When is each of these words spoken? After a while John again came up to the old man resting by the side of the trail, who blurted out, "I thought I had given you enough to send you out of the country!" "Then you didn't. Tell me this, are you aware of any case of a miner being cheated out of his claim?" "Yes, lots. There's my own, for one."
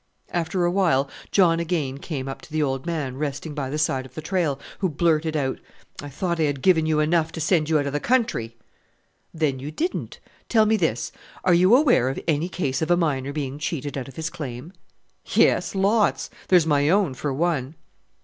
After 0.31 0.65
a 0.65 0.71
while 0.71 1.11
John 1.29 1.59
again 1.59 1.99
came 1.99 2.27
up 2.27 2.41
to 2.41 2.51
the 2.51 2.63
old 2.63 2.87
man 2.87 3.17
resting 3.17 3.53
by 3.53 3.69
the 3.69 3.77
side 3.77 4.03
of 4.03 4.15
the 4.15 4.21
trail, 4.23 4.59
who 4.79 4.89
blurted 4.89 5.37
out, 5.37 5.59
"I 6.01 6.09
thought 6.09 6.39
I 6.39 6.45
had 6.45 6.63
given 6.63 6.87
you 6.87 6.99
enough 6.99 7.31
to 7.33 7.39
send 7.39 7.69
you 7.69 7.77
out 7.77 7.85
of 7.85 7.93
the 7.93 7.99
country!" 7.99 8.57
"Then 9.31 9.59
you 9.59 9.69
didn't. 9.69 10.19
Tell 10.49 10.65
me 10.65 10.75
this, 10.75 11.11
are 11.43 11.53
you 11.53 11.75
aware 11.75 12.09
of 12.09 12.19
any 12.27 12.49
case 12.49 12.81
of 12.81 12.89
a 12.89 12.97
miner 12.97 13.31
being 13.31 13.59
cheated 13.59 13.95
out 13.95 14.07
of 14.07 14.15
his 14.15 14.31
claim?" 14.31 14.73
"Yes, 15.23 15.75
lots. 15.75 16.31
There's 16.47 16.65
my 16.65 16.89
own, 16.89 17.13
for 17.13 17.31
one." 17.31 17.75